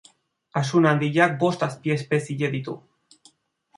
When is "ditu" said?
2.57-2.79